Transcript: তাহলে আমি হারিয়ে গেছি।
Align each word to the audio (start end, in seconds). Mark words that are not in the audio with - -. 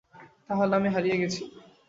তাহলে 0.47 0.73
আমি 0.75 0.89
হারিয়ে 0.95 1.19
গেছি। 1.21 1.41